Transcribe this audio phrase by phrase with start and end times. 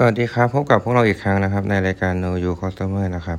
[0.00, 3.38] สวัสดีครับ พบกับพวกเราอีกครั้งนะครับ ในรายการ Know You Customer นะครับ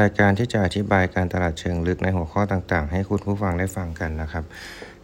[0.00, 4.44] รายการที่จะอธิบายการตลาดเชิงลึกในหัวข้อต่างๆ ให้คุณผู้ฟังได้ฟังกันนะครับ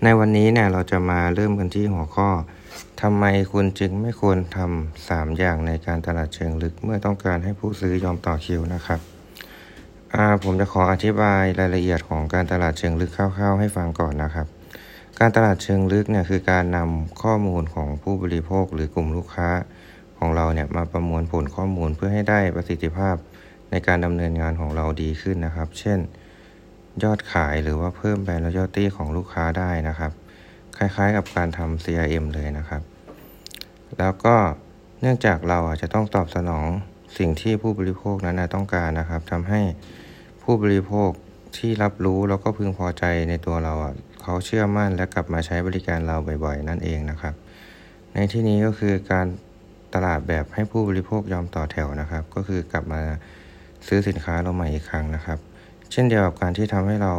[0.04, 2.29] ในวันนี้เนี่ยเราจะมาเริ่มกันที่หัวข้อ
[3.03, 9.00] ทำไมคุณจึงไม่ควรทำ3อย่างในการตลาดเชิงลึก เมื่อต้องการให้ผู้ซื้อยอมต่อคิวนะครับ
[10.45, 14.46] ผมจะขออธิบายรายละเอียดของการตลาดเชิงลึกคร่าวๆ ให้ฟังก่อนนะครับ
[15.19, 19.50] การตลาดเชิงลึกเนี่ยคือการนำข้อมูลของผู้บริโภคหรือกลุ่มลูกค้า
[20.23, 23.17] ของเราเนี่ยมาประมวลผลข้อมูลเพื่อให้ได้ประสิทธิภาพ
[23.71, 25.98] ในการดำเนินงานของเราดีขึ้นนะครับ เช่น
[27.03, 30.12] ยอดขายหรือว่าเพิ่มแบรนด์และยอดตี้ของลูกค้าได้นะครับ
[30.77, 32.83] คล้ายๆกับการทำ CRM เลยนะครับ
[33.98, 34.37] แล้วก็
[35.01, 36.67] เนื่องจากเราอาจจะต้องตอบสนอง
[37.19, 39.61] สิ่งที่ผู้บริโภคนั้นต้องการนะครับทำให้
[40.43, 41.11] ผู้บริโภค
[41.57, 47.34] ที่รับรู้แล้วก็พึงพอใจในตัวเราอะเขาเชื่อมั่นและกลับมาใช้บริการเราบ่อยๆ นั่นเองนะครับ
[48.15, 49.27] ในที่นี้ก็คือการ
[49.95, 53.00] ตลาดแบบให้ผู้บริโภคยอมต่อแถวนะครับ ก็คือกลับมา
[53.86, 55.39] ซื้อสินค้าเราใหม่อีกครั้งนะครับ
[55.92, 57.14] เช่นเดียวกับการที่ทำให้เรา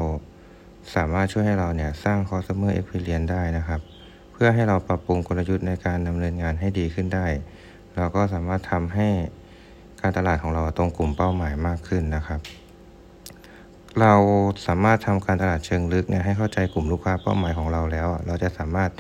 [0.95, 3.80] สามารถช่วยให้เราเนี่ยสร้าง customer experience ได้นะครับ
[4.31, 7.28] เพื่อให้เราปรับปรุงกลยุทธ์ในการดำเนินงานให้ดีขึ้นได้
[7.95, 9.08] เราก็สามารถทำให้
[10.02, 12.39] การตลาดของเราตรงกลุ่มเป้าหมายมากขึ้นนะครับ
[14.02, 14.14] เรา
[14.67, 18.92] สามารถทำการตลาดเชิงลึกเนี่ยให้เข้าใจกลุ่มลูกค้าเป้าหมายของเราแล้ว เราจะสามารถ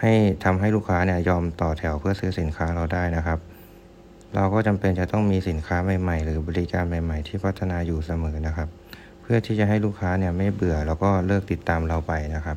[0.00, 0.12] ให้
[0.44, 3.38] ทำให้ลูกค้าเนี่ยยอมต่อแถวเพื่อซื้อสินค้าเราได้นะครับ
[4.34, 8.68] เราก็จำเป็นจะต้องมีสินค้าใหม่ๆ หรือบริการใหม่ๆ ที่พัฒนาอยู่เสมอนะครับ
[9.22, 12.56] เพื่อที่จะให้ลูกค้าเนี่ยไม่เบื่อแล้วก็เลิกติดตามเราไปนะครับ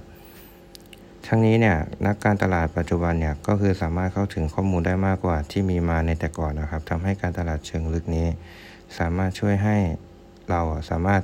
[1.27, 8.27] ทั้งนี้เนี่ยนักการตลาดปัจจุบันเนี่ยก็คือสามารถเข้าถึงข้อมูลได้มากกว่าที่มีมาในแต่ก่อนนะครับทำให้การตลาดเชิงลึกนี้
[8.97, 9.77] สามารถช่วยให้
[10.49, 11.21] เราสามารถ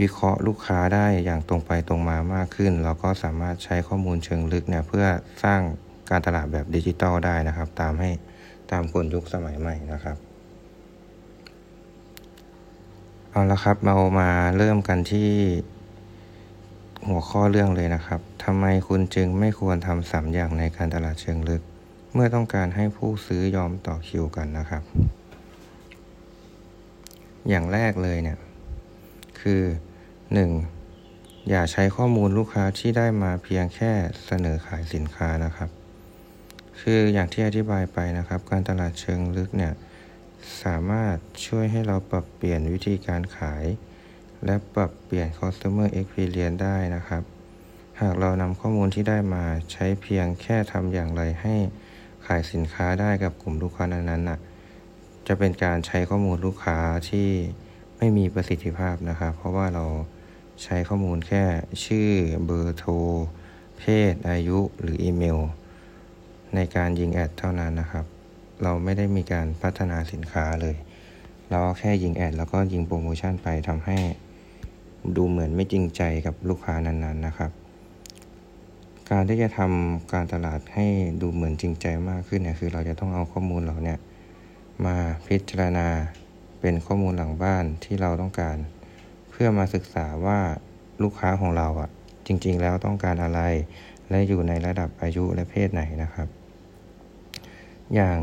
[0.00, 5.06] วิเคราะห์ลูกค้าได้อย่างตรงไปตรงมามากขึ้นเราก็สามารถใช้ข้อมูลเชิงลึกเนี่ยเพื่อ
[5.44, 5.60] สร้าง
[6.10, 8.10] การตลาดแบบดิจิตอลได้นะครับ ตามให้
[8.70, 10.16] ตามคนยุคสมัยใหม่นะครับ
[13.30, 15.30] เอาละครับเรามาเริ่มกันที่
[17.08, 21.62] หัวข้อเรื่องเลยนะครับทำไมคุณจึงไม่ควรทำสามอย่างในการตลาดเชิงลึก
[22.14, 24.82] เมื่อต้องการให้ผู้ซื้อยอมต่อคิวกันนะครับ
[27.48, 28.38] อย่างแรกเลยเนี่ย
[29.40, 29.62] คือ
[30.38, 31.48] 1.
[31.50, 33.92] อย่าใช้ข้อมูลลูกค้าที่ได้มาเพียงแค่
[34.26, 35.70] เสนอขายสินค้านะครับ
[36.80, 39.72] คืออย่างที่อธิบายไปนะครับ การตลาดเชิงลึกเนี่ย
[40.62, 43.64] สามารถช่วยให้เราปรับเปลี่ยนวิธีการขาย
[44.44, 47.22] และปรับเปลี่ยน customer experience ได้นะครับ
[48.00, 51.54] หากเรานำข้อมูลที่ได้มาใช้เพียงแค่ทำอย่างไรให้
[52.26, 54.38] ขายสินค้าได้กับกลุ่มลูกค้านั้นๆน่ะ
[55.26, 56.78] จะเป็นการใช้ข้อมูลลูกค้า
[57.10, 57.28] ที่
[57.98, 59.84] ไม่มีประสิทธิภาพนะครับ เพราะว่าเรา
[60.62, 61.44] ใช้ข้อมูลแค่
[61.84, 62.10] ชื่อ
[62.46, 62.92] เบอร์โทร
[63.78, 65.38] เพศ อายุ หรืออีเมล
[66.54, 68.04] ในการยิงแอดเท่านั้นนะครับ
[68.62, 70.76] เราไม่ได้มีการพัฒนาสินค้าเลย
[71.50, 73.98] เราแค่ยิงแอดแล้วก็ยิงโปรโมชั่นไปทำให้
[75.16, 77.50] ดูเหมือนไม่จริงใจกับลูกค้านั้นๆนะครับ
[79.10, 80.86] การที่จะทำการตลาดให้
[81.20, 83.98] ดูเหมือนจริงใจมากขึ้นเนี่ยคือ เราจะต้องเอาข้อมูลเราเนี่ย
[84.86, 84.96] มา
[85.26, 85.88] พิจารณา
[86.60, 88.56] เป็นข้อมูลหลังบ้านที่เราต้องการ
[89.42, 90.38] พื่อมาศึกษาว่า
[91.02, 91.90] ลูกค้าของเราอะ
[92.26, 93.40] จริง ๆ แล้วต้องการอะไร
[94.10, 96.28] และอยู่ในระดับอายุและเพศไหนนะครับ
[97.94, 98.16] อย่าง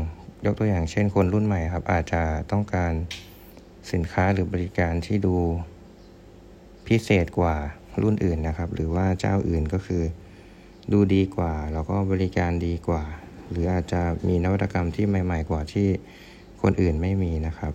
[0.44, 2.92] ยกตัวอย่างเช่นคนรุ่นใหม่ครับ อาจจะต้องการ
[3.92, 5.36] สินค้าหรือบริการที่ดู
[6.86, 7.54] พิเศษกว่า
[8.02, 10.02] รุ่นอื่นนะครับ หรือว่าเจ้าอื่นก็คือ
[10.92, 13.04] ดูดีกว่า แล้วก็บริการดีกว่า
[13.50, 15.88] หรืออาจจะมีนวัตกรรมที่ใหม่ ๆ กว่าที่
[16.62, 17.74] คนอื่นไม่มีนะครับ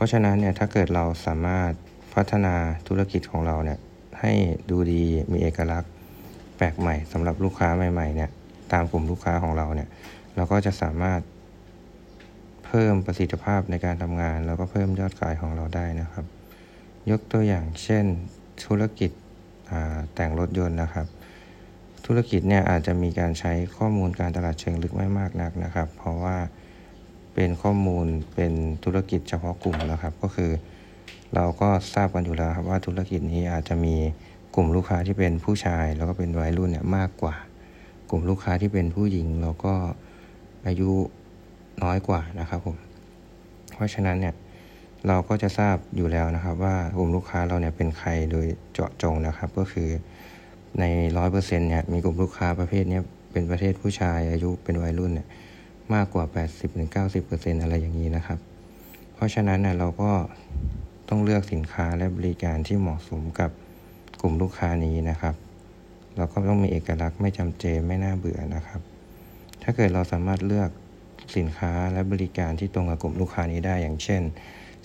[0.00, 1.72] ราะฉะนั้นเนี่ยถ้าเกิดเราสามารถ
[2.14, 2.54] พัฒนา
[2.88, 3.78] ธุรกิจของเราเนี่ย
[4.20, 4.32] ให้
[4.70, 5.02] ดูดี
[5.32, 5.90] มีเอกลักษณ์
[6.56, 8.30] แปลกใหม่สำหรับลูกค้าใหม่ๆเนี่ย
[8.72, 9.88] ตามกลุ่มลูกค้าของเราเนี่ย
[10.36, 11.20] เราก็จะสามารถ
[12.66, 16.24] เพิ่มประสิทธิภาพในการทำงาน แล้วก็เพิ่มยอดขายของเราได้นะครับ
[17.10, 18.04] ยกตัวอย่างเช่น
[18.64, 19.10] ธุรกิจ
[20.14, 21.06] แต่งรถยนต์นะครับ
[22.06, 26.36] ธุรกิจเนี่ยอาจจะมีการใช้ข้อมูลการตลาดเชิงลึกไม่มากนักนะครับ เพราะว่า
[27.34, 28.52] เป็นข้อมูลเป็น
[28.84, 30.50] ธุรกิจเฉพาะกลุ่มนะครับ ก็คือ
[31.34, 33.96] เราก็ทราบกันอยู่แล้วครับว่าธุรกิจนี้อาจจะมี
[34.54, 37.36] กลุ่มลูกค้าที่เป็นผู้ชาย แล้วก็เป็นวัยรุ่นเนี่ยมากกว่า
[38.10, 39.72] กลุ่มลูกค้าที่เป็นผู้หญิงแล้วก็
[40.66, 40.90] อายุ
[41.82, 42.76] น้อยกว่านะครับผม
[43.74, 44.34] เพราะฉะนั้นเนี่ย
[45.06, 49.88] เราก็จะทราบอยู่แล้วนะครับ ว่ากลุ่มลูกค้าเราเนี่ยเป็นใครโดยเจาะจงนะครับ ก็คือ
[50.78, 50.84] ใน
[51.18, 53.00] ร้อยเปอร์เซ็นต์เนี่ยมีกลุ่มลูกค้าประเภทนี้
[53.32, 55.28] เป็นประเทศผู้ชายอายุเป็นวัยรุ่นเนี่ย
[55.94, 56.24] มากกว่า
[56.94, 58.38] 80-90%อะไรอย่างนี้นะครับ
[59.14, 60.12] เพราะฉะนั้นนะเราก็
[61.08, 63.50] ต้องเลือกสินค้าและบริการที่เหมาะสมกับ
[64.20, 65.34] กลุ่มลูกค้านี้นะครับ
[66.16, 68.80] เราก็ต้องมีเอกลักษณ์ไม่จำเจไม่น่าเบื่อนะครับ
[69.62, 70.70] ถ้าเกิดเราสามารถเลือก
[71.36, 74.22] สินค้าและบริการที่ตรงกับกลุ่มลูกค้านี้ได้ อย่างเช่น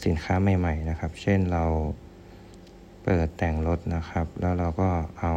[0.06, 1.64] สินค้าใหม่ ๆ นะครับ เช่นเรา
[3.04, 5.34] เปิดแต่งรถนะครับ แล้วเราก็เอา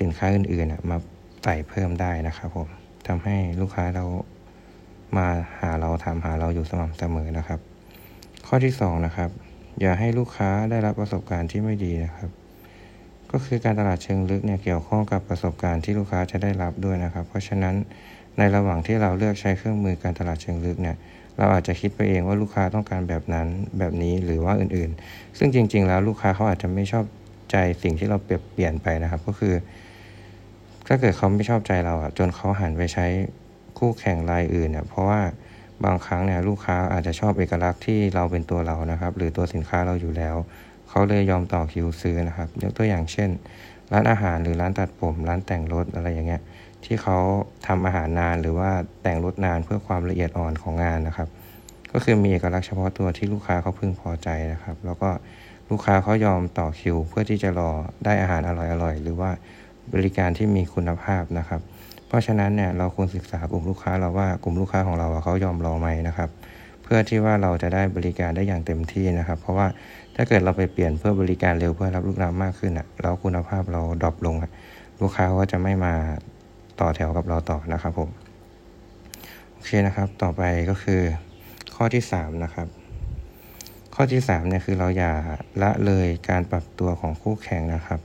[0.00, 0.96] สินค้าอื่นๆมา
[1.44, 2.68] ใส่เพิ่มได้นะครับผม
[3.08, 4.04] ทำให้ลูกค้าเรา
[5.16, 5.26] มา
[5.60, 7.60] หาเราถามหาเราอยู่สม่ำเสมอนะครับ
[8.46, 9.30] ข้อที่2นะครับ
[9.80, 12.30] อย่าให้ลูกค้าได้รับประสบการณ์ที่ไม่ดีนะครับ
[13.32, 17.74] ก็คือการตลาดเชิงลึกเนี่ยเกี่ยวข้องกับประสบการณ์ที่ลูกค้าจะได้รับด้วยนะครับ เพราะฉะนั้น
[18.38, 20.96] ในระหว่างที่เราเลือกใช้เครื่องมือการตลาดเชิงลึกเนี่ย
[21.38, 23.46] เราอาจจะคิดไปเองว่าลูกค้าต้องการแบบนั้น
[23.78, 27.04] แบบนี้หรือว่าอื่นๆ ซึ่งจริง ๆ แล้วลูกค้าเขาอาจจะไม่ชอบ
[27.50, 29.54] ใจสิ่งที่เราเปลี่ยนเปลี่ยนไปนะครับ ก็คือ
[30.90, 33.06] ถ้าเกิดเขาไม่ชอบใจเราอะจนเขาหันไปใช้
[33.78, 35.20] คู่แข่งรายอื่นเนี่ยเพราะว่า
[35.84, 40.36] บางครั้งเนี่ยลูกค้าอาจจะชอบเอกลักษณ์ที่เราเป็นตัวเรานะครับ หรือตัวสินค้าเราอยู่แล้ว
[40.88, 43.30] เขาเลยยอมต่อคิวซื้อนะครับ ยกตัวอย่างเช่น
[43.92, 46.42] ร้านอาหารหรือร้านตัดผม ร้านแต่งรถอะไรอย่างเงี้ย
[46.84, 47.18] ที่เขา
[47.66, 48.70] ทำอาหารนานหรือว่า
[49.02, 51.28] แต่งรถนานเพื่อความละเอียดอ่อนของงานนะครับ
[51.92, 55.10] ก็คือมีเอกลักษณ์เฉพาะตัวที่ลูกค้าเขาพึงพอใจนะครับ แล้วก็
[55.70, 57.70] ลูกค้าเขายอมต่อคิว เพื่อที่จะรอ
[58.04, 58.50] ได้อาหารอ
[58.82, 59.30] ร่อยๆหรือว่า
[59.94, 61.60] บริการที่มีคุณภาพนะครับ
[62.08, 66.30] เพราะฉะนั้นเนี่ยเราควรศึกษากลุ่มลูกค้าเราว่ากลุ่มลูกค้าของเราเขายอมรอไหมนะครับ
[66.82, 69.66] เพื่อที่ว่าเราจะได้บริการได้อย่างเต็มที่นะครับ เพราะว่า
[70.16, 74.36] ถ้าเกิดเราไปเปลี่ยนเพื่อบริการเร็วเพื่อรับลูกค้ามากขึ้นอะแล้วคุณภาพเราดรอปลง
[75.00, 75.94] ลูกค้าก็จะไม่มา
[76.80, 78.10] ต่อแถวกับเราต่อนะครับผม
[79.52, 81.00] โอเคนะครับ ต่อไปก็คือ
[81.74, 82.66] ข้อที่3นะครับ
[83.94, 85.12] ข้อที่3เนี่ยคือเราอย่า
[85.62, 88.00] ละเลยการปรับตัวของคู่แข่งนะครับ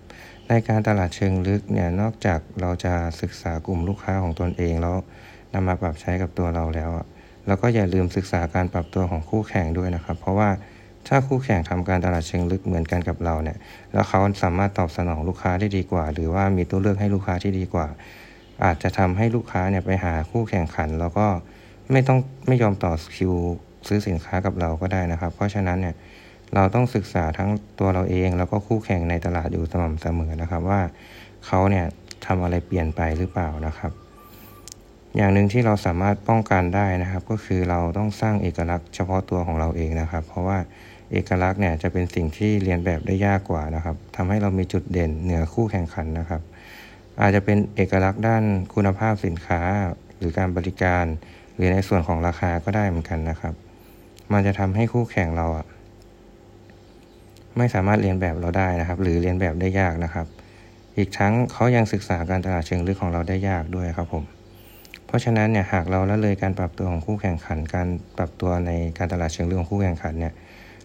[0.53, 4.95] ในการตลาดเชิงลึกเนี่ยนอกจากเราจะศึกษากลุ่มลูกค้าของตนเองแล้ว
[5.53, 6.91] นำมาปรับใช้กับตัวเราแล้ว
[7.47, 10.49] เราก็อย่าลืมศึกษาการปรับตัวของคู่แข่งด้วยนะครับ เพราะว่า
[11.07, 13.57] ถ้าคู่แข่งทำการตลาดเชิงลึกเหมือนกันกับเราเนี่ย
[13.93, 17.87] แล้วเขาสามารถตอบสนองลูกค้าได้ดีกว่า หรือว่ามีตัวเลือกให้ลูกค้าที่ดีกว่า
[18.63, 21.27] อาจจะทำให้ลูกค้าเนี่ยไปหาคู่แข่งขัน แล้วก็
[21.91, 23.33] ไม่ต้องไม่ยอมต่อคิว
[23.87, 25.95] ซื้อสินค้ากับเราก็ได้นะครับ เพราะฉะนั้นเนี่ย
[26.55, 30.81] เราต้องศึกษาทั้งตัวเราเอง แล้วก็คู่แข่งในตลาดอยู่สม่ำเสมอนะครับ ว่า
[31.45, 31.85] เขาเนี่ย
[32.25, 33.91] ทำอะไรเปลี่ยนไปหรือเปล่านะครับ
[35.15, 40.57] อย่างหนึ่งที่เราสามารถป้องกันได้นะครับ ก็คือเราต้องสร้างเอกลักษณ์เฉพาะตัวของเราเองนะครับ เพราะว่า
[41.11, 46.41] เอกลักษณ์เนี่ยจะเป็นสิ่งที่เรียนแบบได้ยากกว่านะครับทำให้เรามีจุดเด่นเหนือคู่แข่งขันนะครับ
[47.21, 49.61] อาจจะเป็นเอกลักษณ์ด้านคุณภาพสินค้า
[50.17, 51.05] หรือการบริการ
[51.55, 53.53] หรือในส่วนของราคาก็ได้เหมือนกันนะครับ
[54.33, 55.65] มันจะทำให้คู่แข่งเราอะ
[57.57, 60.25] ไม่สามารถเรียนแบบเราได้นะครับ หรือเรียนแบบได้ยากนะครับ
[60.97, 64.23] อีกทั้งเขายังศึกษาการตลาดเชิงลึกของเราได้ยากด้วยครับผม
[65.07, 70.33] เพราะฉะนั้นเนี่ยหากเราละเลยการปรับตัวของคู่แข่งขัน การปรับตัวในการตลาดเชิงลึกของคู่แข่งขันเนี่ย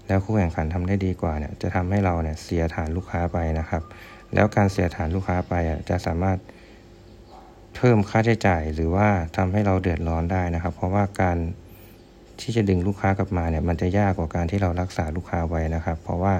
[0.06, 3.82] แล้วคู่แข่งขันทำได้ดีกว่าเนี่ยจะทำให้เราเนี่ยเสียฐานลูกค้าไปนะครับ
[4.35, 6.38] แล้วการเสียฐานลูกค้าไปอะจะสามารถ
[7.76, 11.38] เพิ่มค่าใช้จ่ายหรือว่าทำให้เราเดือดร้อนได้นะครับ เพราะว่าการ
[12.40, 16.35] ที่จะดึงลูกค้ากลับมาเนี่ยมันจะยากกว่าการที่เรารักษาลูกค้าไว้นะครับ เพราะว่า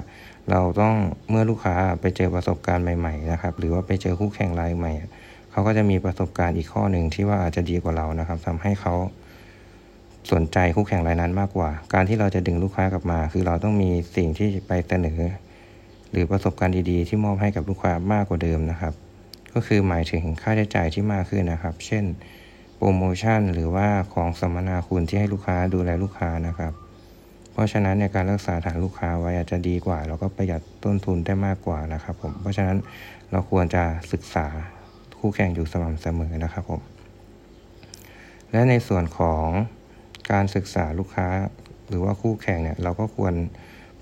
[0.51, 0.95] เราต้อง
[1.29, 4.91] เมื่อลูกค้าไปเจอประสบการณ์ใหม่ๆนะครับหรือว่าไปเจอคู่แข่งรายใหม่
[5.51, 8.93] เขาก็จะมีประสบการณ์อีกข้อหนึ่งที่ว่าอาจจะดีกว่าเรานะครับทำให้เขา
[10.31, 15.19] สนใจคู่แข่งรายนั้นมากกว่า การที่เราจะดึงลูกค้ากลับมา คือเราต้องมีสิ่งที่ไปเสนอ
[16.11, 18.93] หรือประสบการณ์ดีๆ ที่มอบให้กับลูกค้ามากกว่าเดิมนะครับ
[19.53, 22.03] ก็คือหมายถึงค่าใช้จ่ายที่มากขึ้นนะครับ เช่น
[22.81, 26.73] โปรโมชั่นหรือว่าของสัมมนาคุณที่ให้ลูกค้าดูแลลูกค้านะครับ
[27.53, 32.77] เพราะฉะนั้นในการรักษาฐานลูกค้าไว้อาจจะดีกว่า แล้วก็ประหยัดต้นทุนได้มากกว่านะครับผมเพราะฉะนั้น
[33.31, 34.47] เราควรจะศึกษา
[35.19, 36.81] คู่แข่งอยู่สม่ำเสมอนะครับผม
[38.51, 39.45] และในส่วนของ
[40.31, 41.27] การศึกษาลูกค้า
[41.89, 43.33] หรือว่าคู่แข่งเนี่ยเราก็ควร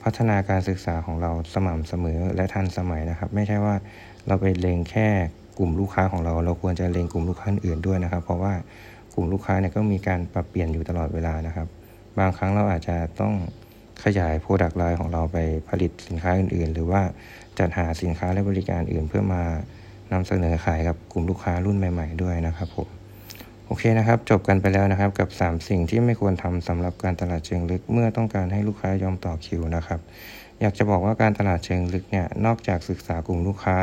[0.04, 3.76] พัฒนาการศึกษาของเราสม่ำเสมอและทันสมัยนะครับ ไม่ใช่ว่า
[4.28, 5.10] เราไปเล็งแค่
[5.58, 8.54] กลุ่มลูกค้าของเรา เราควรจะเล็งกลุ่มลูกค้าอื่นด้วยนะครับ เพราะว่า
[9.14, 11.68] กลุ่มลูกค้าเนี่ยก็มีการปรับเปลี่ยนอยู่ตลอดเวลานะครับ
[12.20, 13.34] บางครั้งเราอาจจะต้อง
[14.04, 15.38] ขยาย product line ของเราไป
[15.70, 17.02] ผลิตสินค้าอื่น ๆ หรือว่า
[17.60, 19.44] จัดหาสินค้าและบริการอื่น เพื่อมา
[20.12, 22.88] นำเสนอขายกับกลุ่มลูกค้ารุ่นใหม่ ๆ ด้วยนะครับผม
[23.66, 30.00] โอเคนะครับ จบกันไปแล้วนะครับกับ 3 สิ่งที่ไม่ควรทำสำหรับการตลาดเชิงลึก เมื่อต้องการให้ลูกค้ายอมต่อคิวนะครับ
[30.62, 33.78] อยากจะบอกว่าการตลาดเชิงลึกเนี่ยนอกจากศึกษากลุ่มลูกค้า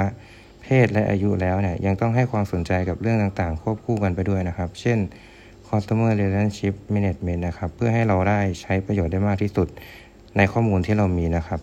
[0.64, 4.98] เพศและอายุแล้วเนี่ยยังต้องให้ความสนใจกับเรื่องต่างๆ ควบคู่กันไปด้วยนะครับ เช่น
[5.68, 9.68] customer relationship management นะครับ เพื่อให้เราได้ใช้ประโยชน์ได้มากที่สุด
[10.36, 11.60] ในข้อมูลที่เรามีนะครับ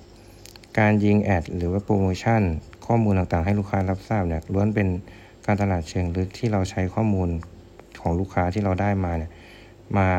[0.80, 2.42] การยิงแอดหรือว่าโปรโมชั่น
[2.86, 4.88] ข้อมูลต่างๆ ให้ลูกค้ารับทราบเนี่ยล้วนเป็น
[5.46, 7.30] การตลาดเชิงลึกที่เราใช้ข้อมูล
[8.02, 9.32] ของลูกค้าที่เราได้มาเนี่ย
[9.98, 10.10] มา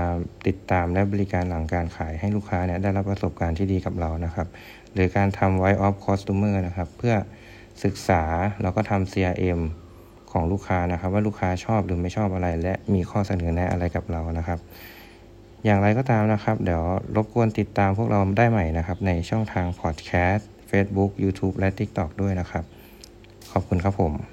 [0.47, 4.47] ติดตามและบริการหลังการขายให้ลูกค้าเนี่ยได้รับประสบการณ์ที่ดีกับเรานะครับ
[4.93, 7.15] หรือการทำ white off customer นะครับ เพื่อ
[7.85, 8.23] ศึกษา
[8.63, 9.61] แล้วก็ทำ CRM
[10.33, 14.59] ของลูกค้านะครับ ว่าลูกค้าชอบหรือไม่ชอบอะไร และมีข้อเสนอแนะอะไรกับเรานะครับ
[15.65, 16.83] อย่างไรก็ตามนะครับ เดี๋ยว
[17.17, 22.65] รบกวนติดตามพวกเราได้ใหม่นะครับ ในช่องทางพอดแคสต์ Facebook YouTube และ TikTok ด้วยนะครับ
[23.53, 24.32] ขอบคุณครับผม